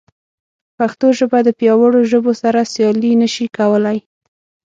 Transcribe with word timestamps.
پښتو 0.77 1.07
ژبه 1.19 1.39
د 1.43 1.49
پیاوړو 1.59 1.99
ژبو 2.11 2.31
سره 2.41 2.69
سیالي 2.73 3.13
نه 3.21 3.27
شي 3.33 3.45
کولی. 3.57 3.97